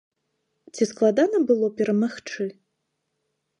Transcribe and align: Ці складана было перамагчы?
Ці 0.77 0.83
складана 0.91 1.37
было 1.51 1.67
перамагчы? 1.81 2.51